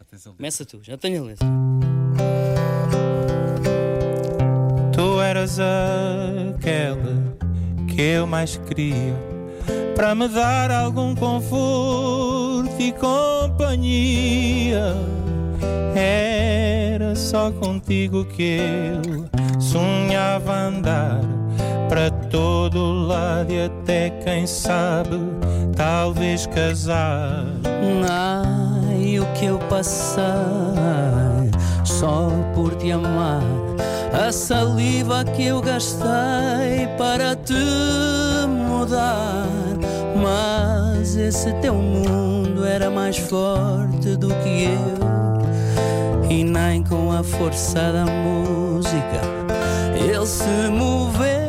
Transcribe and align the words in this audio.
Já 0.00 0.06
tens 0.06 0.26
a 0.26 0.30
letra. 0.30 0.36
Começa 0.36 0.64
tu, 0.64 0.80
já 0.82 0.96
tenho 0.96 1.22
a 1.22 1.26
letra. 1.26 1.46
Tu 4.92 5.20
eras 5.20 5.58
aquela 5.60 7.36
que 7.86 8.00
eu 8.00 8.26
mais 8.26 8.56
queria 8.56 9.14
para 9.94 10.14
me 10.14 10.26
dar 10.28 10.70
algum 10.70 11.14
conforto 11.14 12.80
e 12.80 12.92
companhia. 12.92 14.94
Era 15.94 17.14
só 17.14 17.52
contigo 17.52 18.24
que 18.24 18.58
eu 18.58 19.28
sonhava 19.60 20.54
andar 20.54 21.20
para 21.90 22.10
todo 22.10 23.06
lado 23.06 23.52
e 23.52 23.64
até 23.64 24.08
quem 24.24 24.46
sabe 24.46 25.18
talvez 25.76 26.46
casar. 26.46 27.44
Ai, 28.08 28.69
o 28.69 28.69
que 29.40 29.46
eu 29.46 29.58
passei 29.70 30.22
só 31.82 32.28
por 32.54 32.74
te 32.74 32.92
amar. 32.92 33.42
A 34.12 34.30
saliva 34.30 35.24
que 35.24 35.46
eu 35.46 35.62
gastei 35.62 36.86
para 36.98 37.34
te 37.36 37.54
mudar. 38.46 39.46
Mas 40.14 41.16
esse 41.16 41.50
teu 41.54 41.74
mundo 41.74 42.66
era 42.66 42.90
mais 42.90 43.16
forte 43.16 44.14
do 44.16 44.28
que 44.28 44.64
eu. 44.64 46.30
E 46.30 46.44
nem 46.44 46.82
com 46.82 47.10
a 47.10 47.22
força 47.22 47.80
da 47.92 48.04
música 48.04 49.20
ele 49.96 50.26
se 50.26 50.68
moveu. 50.70 51.39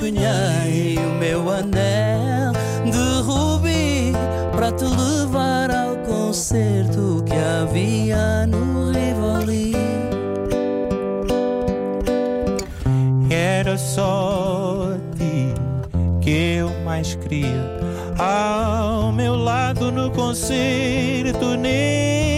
Empenhei 0.00 0.96
o 0.96 1.18
meu 1.18 1.50
anel 1.50 2.52
de 2.90 3.22
rubi 3.22 4.12
para 4.50 4.72
te 4.72 4.84
levar 4.84 5.70
ao 5.70 5.96
concerto 5.98 7.22
que 7.26 7.34
havia 7.34 8.46
no 8.46 8.90
Rivoli. 8.90 9.74
Era 13.30 13.76
só 13.76 14.94
ti 15.18 15.52
que 16.22 16.56
eu 16.60 16.70
mais 16.82 17.14
queria. 17.16 17.78
Ao 18.18 19.12
meu 19.12 19.34
lado 19.34 19.92
no 19.92 20.10
concerto 20.10 21.56
nesse 21.58 22.29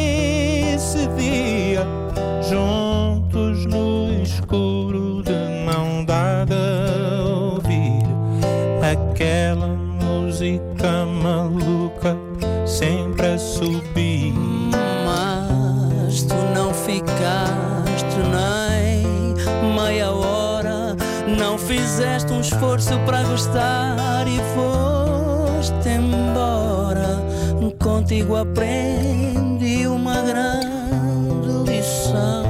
não 21.36 21.58
fizeste 21.58 22.32
um 22.32 22.40
esforço 22.40 22.98
para 23.06 23.22
gostar 23.24 24.26
e 24.26 24.38
foste 24.54 25.88
embora. 25.88 27.22
Contigo 27.82 28.36
aprendi 28.36 29.86
uma 29.88 30.22
grande 30.22 31.70
lição. 31.70 32.44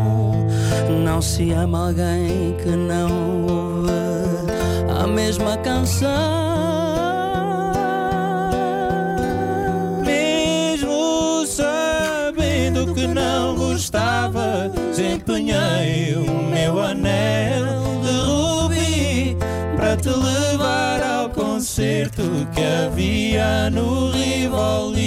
Não 1.05 1.23
se 1.23 1.53
ama 1.53 1.87
alguém 1.87 2.55
que 2.63 2.71
não 2.71 3.47
ouve 3.47 3.91
a 5.03 5.07
mesma 5.07 5.57
canção. 5.59 6.72
Concerto 22.23 22.47
que 22.55 22.63
havia 22.63 23.71
no 23.71 24.11
Rivoli. 24.11 25.03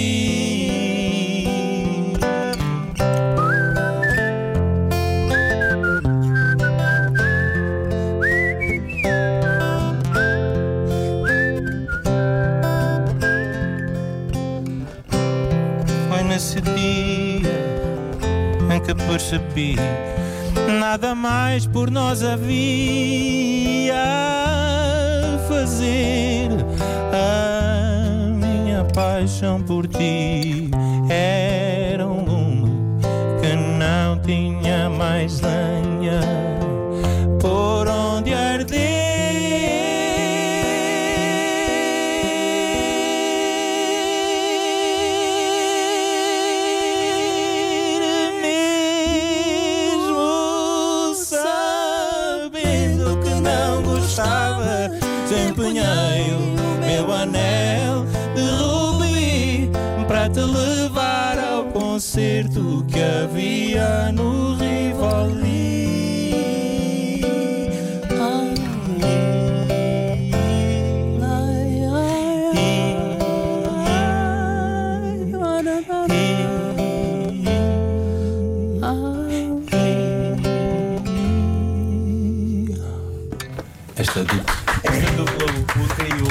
Foi 16.08 16.22
nesse 16.24 16.60
dia 16.60 17.56
em 18.74 18.80
que 18.80 18.94
percebi 18.94 19.76
nada 20.78 21.14
mais 21.14 21.66
por 21.66 21.90
nós 21.90 22.22
havia 22.22 23.94
fazer. 25.48 26.75
A 27.18 28.28
minha 28.34 28.84
paixão 28.94 29.62
por 29.62 29.86
ti. 29.86 30.70
Era 31.08 32.06
um 32.06 32.22
lume 32.24 33.00
que 33.40 33.54
não 33.56 34.18
tinha 34.20 34.90
mais 34.90 35.40
lenha. 35.40 36.20
Por 37.40 37.88
onde 37.88 38.34
arder. 38.34 39.06
Mesmo 49.86 51.14
sabendo 51.14 53.18
que 53.22 53.30
não 53.40 53.82
gostava, 53.82 54.90
desempenhei 55.26 56.34
te 60.36 60.44
levar 60.44 61.38
ao 61.38 61.64
concerto 61.72 62.84
que 62.86 63.00
havia 63.00 64.12
no 64.12 64.54
Rivoli. 64.54 64.85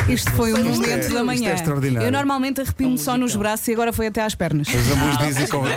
Isto 0.07 0.31
foi 0.31 0.53
um 0.53 0.57
Isto 0.57 0.81
momento 0.81 1.05
é- 1.05 1.09
da 1.09 1.23
manhã. 1.23 1.39
isto 1.39 1.49
é 1.49 1.53
extraordinário. 1.55 2.07
Eu 2.07 2.11
normalmente 2.11 2.61
arrepio-me 2.61 2.97
só 2.97 3.17
nos 3.17 3.35
braços 3.35 3.67
e 3.67 3.73
agora 3.73 3.91
foi 3.91 4.07
até 4.07 4.21
às 4.21 4.35
pernas. 4.35 4.67
Os 4.67 4.91
ambos 4.91 5.17
dizem 5.19 5.47
com. 5.47 5.63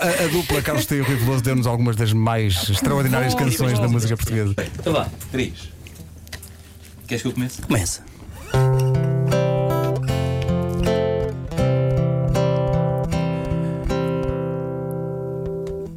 A, 0.00 0.24
a 0.24 0.28
dupla 0.28 0.62
Carlos 0.62 0.86
Teu 0.86 0.98
e 1.00 1.02
Veloso 1.16 1.42
deu-nos 1.42 1.66
algumas 1.66 1.96
das 1.96 2.12
mais 2.12 2.68
extraordinárias 2.70 3.34
canções 3.34 3.78
da 3.78 3.88
música 3.88 4.16
portuguesa. 4.16 4.54
Então 4.78 4.92
vá, 4.92 5.08
Três. 5.30 5.70
Queres 7.06 7.22
que 7.22 7.28
eu 7.28 7.32
comece? 7.32 7.60
começa. 7.62 8.02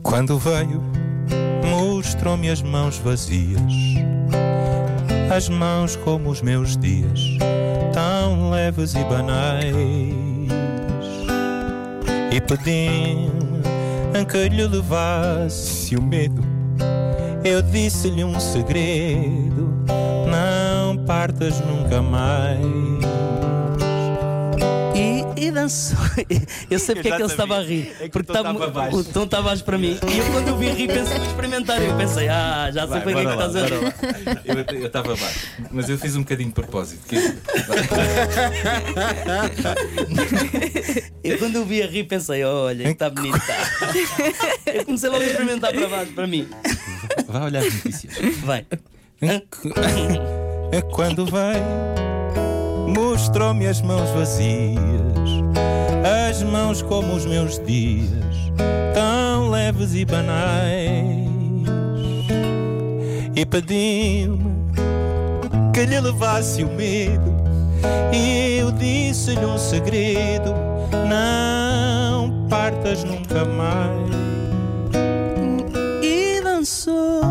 Quando 0.01 0.37
veio, 0.37 0.81
mostrou-me 1.69 2.49
as 2.49 2.61
mãos 2.61 2.97
vazias, 2.97 3.61
as 5.35 5.49
mãos 5.49 5.95
como 5.95 6.29
os 6.29 6.43
meus 6.43 6.77
dias, 6.77 7.37
tão 7.91 8.51
leves 8.51 8.93
e 8.93 9.03
banais. 9.03 9.73
E 12.31 12.39
pedi-me 12.39 14.25
que 14.29 14.49
lhe 14.49 14.67
levasse 14.67 15.95
o 15.95 16.01
medo. 16.01 16.43
Eu 17.43 17.63
disse-lhe 17.63 18.23
um 18.23 18.39
segredo: 18.39 19.73
não 20.29 21.03
partas 21.03 21.59
nunca 21.61 21.99
mais. 21.99 23.12
Dançou. 25.53 25.97
Eu 26.69 26.79
sei 26.79 26.95
porque 26.95 27.07
é 27.07 27.11
já 27.11 27.17
que 27.17 27.23
ele 27.23 27.31
estava 27.31 27.57
a 27.57 27.61
rir. 27.63 27.95
É 27.99 28.07
porque 28.09 28.27
tom 28.31 28.39
estava- 28.39 28.51
estava 28.53 28.71
baixo. 28.71 28.97
o 28.97 29.03
tom 29.03 29.23
estava 29.23 29.43
baixo 29.49 29.63
para 29.63 29.77
mim. 29.77 29.97
E 30.11 30.17
eu 30.17 30.25
quando 30.31 30.47
eu 30.49 30.57
vi 30.57 30.69
rir 30.69 30.87
pensei 30.87 31.17
vou 31.17 31.27
experimentar. 31.27 31.81
Eu 31.81 31.95
pensei, 31.95 32.27
ah, 32.27 32.69
já 32.73 32.81
sei 32.87 32.89
Vai, 32.89 33.01
para 33.01 33.13
que 33.13 33.19
é 33.19 33.25
que 33.25 33.31
estás 33.31 33.55
a 33.55 33.65
rir. 33.65 33.93
Eu 34.45 34.55
eu 34.81 34.87
estava 34.87 35.15
baixo, 35.15 35.39
mas 35.71 35.89
eu 35.89 35.97
fiz 35.97 36.15
um 36.15 36.19
bocadinho 36.21 36.49
de 36.49 36.55
propósito. 36.55 37.07
que- 37.07 37.17
Eu 41.23 41.37
quando 41.37 41.55
eu 41.55 41.65
vi 41.65 41.81
a 41.81 41.87
rir 41.87 42.03
pensei, 42.03 42.43
olha, 42.43 42.89
está 42.89 43.09
bonito, 43.09 43.37
está. 43.37 43.55
Eu 44.73 44.85
comecei 44.85 45.09
logo 45.09 45.23
a 45.23 45.25
experimentar 45.25 45.73
para 45.73 45.87
baixo, 45.87 46.11
para 46.13 46.27
mim. 46.27 46.47
Vá 47.27 47.45
olhar 47.45 47.63
as 47.63 47.73
notícias. 47.73 48.13
Vai. 48.43 48.65
É 50.71 50.81
quando 50.81 51.25
veio, 51.25 51.63
mostrou-me 52.93 53.67
as 53.67 53.81
mãos 53.81 54.09
vazias, 54.11 54.77
as 56.29 56.43
mãos 56.43 56.81
como 56.81 57.13
os 57.13 57.25
meus 57.25 57.59
dias, 57.65 58.51
tão 58.93 59.49
leves 59.49 59.95
e 59.95 60.05
banais. 60.05 61.23
E 63.35 63.45
pediu-me 63.45 64.53
que 65.73 65.85
lhe 65.85 65.99
levasse 65.99 66.63
o 66.63 66.69
medo, 66.69 67.35
e 68.13 68.59
eu 68.59 68.71
disse-lhe 68.71 69.45
um 69.45 69.57
segredo: 69.57 70.53
não 71.09 72.47
partas 72.47 73.03
nunca 73.03 73.43
mais. 73.45 74.13
E 76.03 76.41
dançou. 76.41 77.23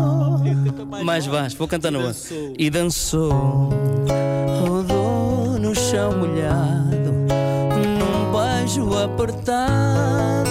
Mais 1.03 1.25
baixo, 1.25 1.57
vou 1.57 1.67
cantar 1.67 1.91
no. 1.91 2.11
E 2.57 2.69
dançou. 2.69 3.82
Chão 6.03 6.11
molhado. 6.17 7.13
Num 7.79 8.31
beijo 8.33 8.93
apertado. 8.99 10.49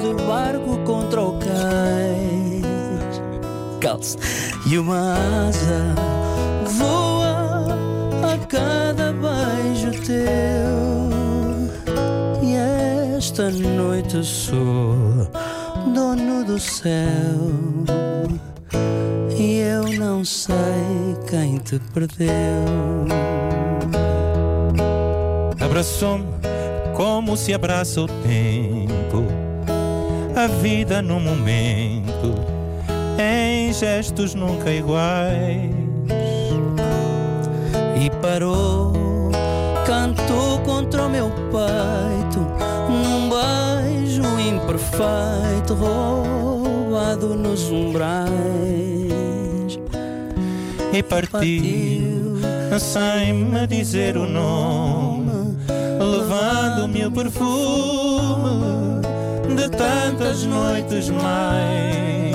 De 0.00 0.14
barco 0.22 0.78
contra 0.84 1.20
o 1.20 1.36
cais. 1.40 2.62
Calce. 3.80 4.16
E 4.70 4.78
uma 4.78 5.14
asa 5.48 5.96
voa 6.78 7.66
a 8.22 8.38
cada 8.46 9.12
beijo 9.14 9.90
teu. 10.06 11.10
E 12.40 12.54
esta 13.16 13.50
noite 13.50 14.22
sou 14.22 15.28
dono 15.92 16.44
do 16.44 16.60
céu. 16.60 16.94
E 19.36 19.58
eu 19.58 19.92
não 19.98 20.24
sei 20.24 20.54
quem 21.28 21.58
te 21.58 21.80
perdeu. 21.92 23.23
Abraçou-me 25.74 26.26
como 26.94 27.36
se 27.36 27.52
abraça 27.52 28.00
o 28.00 28.06
tempo, 28.06 29.24
a 30.36 30.46
vida 30.46 31.02
no 31.02 31.18
momento, 31.18 32.32
em 33.18 33.72
gestos 33.72 34.36
nunca 34.36 34.70
iguais. 34.70 35.72
E 38.00 38.08
parou, 38.22 38.92
cantou 39.84 40.60
contra 40.60 41.06
o 41.06 41.10
meu 41.10 41.28
peito, 41.50 42.38
num 42.88 43.28
beijo 43.28 44.22
imperfeito, 44.38 45.74
roubado 45.74 47.34
nos 47.34 47.68
umbrais. 47.68 48.30
E 50.92 51.02
partiu, 51.02 52.38
sem 52.78 53.34
me 53.34 53.66
dizer 53.66 54.16
o 54.16 54.24
nome, 54.24 55.13
levando-me 56.34 57.06
o 57.06 57.10
perfume 57.10 59.00
de 59.56 59.68
tantas 59.70 60.44
noites 60.44 61.08
mais. 61.10 62.34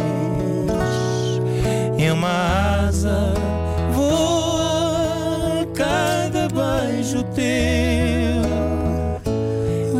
E 1.97 2.09
uma 2.11 2.85
asa 2.87 3.33
voa 3.93 5.65
cada 5.73 6.47
beijo 6.47 7.23
teu. 7.35 8.39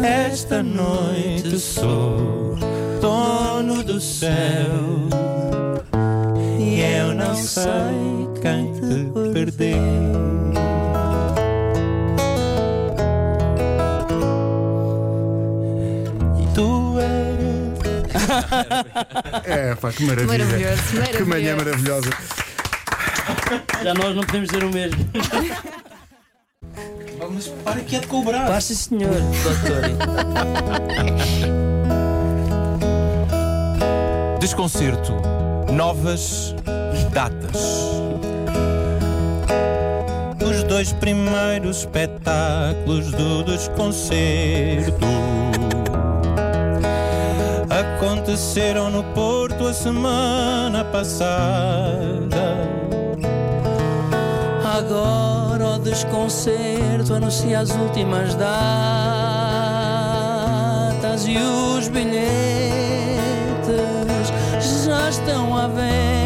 Esta 0.02 0.64
noite 0.64 1.60
sou 1.60 2.56
dono 3.02 3.84
do 3.84 4.00
céu. 4.00 4.32
E 6.58 6.82
eu 6.82 7.14
não 7.14 7.36
sei 7.36 8.30
quem 8.42 8.74
te 8.74 9.12
perdeu. 9.34 10.39
É, 19.46 19.76
pá, 19.76 19.92
que 19.92 20.04
maravilha. 20.04 20.46
Maravilhoso, 20.46 20.82
Que 21.18 21.24
manhã 21.24 21.56
maravilhoso. 21.56 22.10
maravilhosa. 22.10 22.10
Já 23.84 23.94
nós 23.94 24.16
não 24.16 24.24
podemos 24.24 24.50
dizer 24.50 24.64
o 24.64 24.70
mesmo. 24.72 25.10
Mas 27.32 27.48
para 27.64 27.80
que 27.82 27.96
é 27.96 28.00
de 28.00 28.08
cobrar. 28.08 28.48
Passa, 28.48 28.74
senhor, 28.74 29.14
doutor. 29.44 29.84
Desconcerto. 34.40 35.14
Novas 35.74 36.56
datas. 37.12 37.62
Os 40.44 40.64
dois 40.64 40.94
primeiros 40.94 41.80
espetáculos 41.80 43.12
do 43.12 43.44
desconcerto 43.44 45.06
aconteceram 48.30 48.92
no 48.92 49.04
Porto 49.16 49.66
a 49.66 49.74
semana 49.74 50.86
passada. 50.86 52.60
Agora 54.64 55.70
o 55.70 55.80
desconcerto 55.80 57.16
anuncia 57.16 57.60
as 57.60 57.72
últimas 57.72 58.36
datas 58.36 58.56
e 61.26 61.38
os 61.38 61.88
bilhetes 61.88 62.30
já 64.86 65.10
estão 65.10 65.58
à 65.58 65.68
venda. 65.68 66.19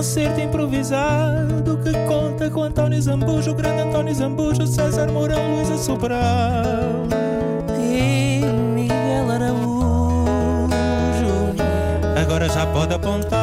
Concerto 0.00 0.40
improvisado 0.40 1.76
que 1.76 1.92
conta 2.08 2.48
com 2.48 2.62
António 2.62 3.02
Zambujo, 3.02 3.50
o 3.50 3.54
grande 3.54 3.82
António 3.82 4.14
Zambujo, 4.14 4.66
César 4.66 5.12
Mourão, 5.12 5.56
Luísa 5.56 5.76
Sobral. 5.76 7.06
E 7.78 8.40
Miguel 8.74 9.30
Araújo. 9.30 10.72
Agora 12.18 12.48
já 12.48 12.66
pode 12.68 12.94
apontar 12.94 13.38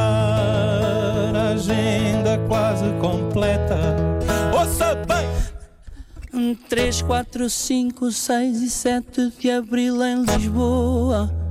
a 1.35 1.49
agenda 1.53 2.39
quase 2.47 2.89
completa. 2.99 3.77
Ouça 4.51 4.95
bem! 4.95 6.57
3, 6.67 7.03
4, 7.03 7.49
5, 7.51 8.11
6 8.11 8.61
e 8.63 8.69
7 8.71 9.31
de 9.39 9.51
abril 9.51 10.03
em 10.03 10.23
Lisboa. 10.23 11.46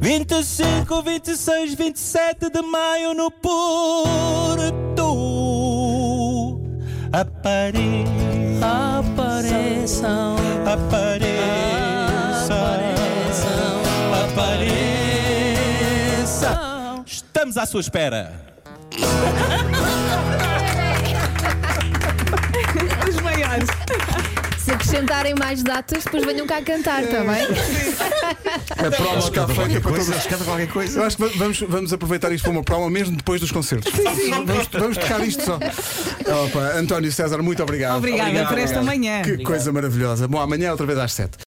25, 0.00 1.02
26, 1.02 1.74
27 1.74 2.48
de 2.50 2.62
maio 2.62 3.12
no 3.12 3.30
Porto. 3.30 3.60
Apareça, 7.12 8.10
Apareçam, 9.02 10.36
apareça, 10.64 11.92
apareça. 14.24 15.32
Estamos 17.06 17.58
à 17.58 17.66
sua 17.66 17.80
espera. 17.80 18.32
acrescentarem 24.90 25.34
mais 25.36 25.62
datas, 25.62 26.02
depois 26.04 26.24
venham 26.24 26.46
cá 26.46 26.60
cantar, 26.62 27.04
está 27.04 27.20
bem? 27.22 27.46
A 28.70 28.90
promo 28.90 29.18
está 29.18 29.46
feita 29.46 29.80
para 29.80 29.92
todos. 29.92 30.08
Escreve 30.08 30.44
qualquer 30.44 30.68
coisa. 30.68 30.98
Eu 30.98 31.04
acho 31.04 31.16
que 31.16 31.22
va- 31.22 31.30
vamos, 31.36 31.60
vamos 31.60 31.92
aproveitar 31.92 32.32
isto 32.32 32.42
para 32.44 32.50
uma 32.52 32.62
promo 32.64 32.90
mesmo 32.90 33.16
depois 33.16 33.40
dos 33.40 33.52
concertos. 33.52 33.92
Vamos, 34.30 34.68
vamos 34.72 34.96
tocar 34.98 35.24
isto 35.26 35.44
só. 35.44 35.56
Opa, 36.44 36.72
António 36.76 37.12
César, 37.12 37.40
muito 37.42 37.62
obrigado. 37.62 37.98
Obrigada 37.98 38.46
por 38.46 38.58
esta 38.58 38.82
manhã. 38.82 39.22
Que 39.22 39.38
coisa 39.38 39.72
maravilhosa. 39.72 40.26
Bom, 40.26 40.40
amanhã 40.40 40.72
outra 40.72 40.86
vez 40.86 40.98
às 40.98 41.12
7. 41.12 41.38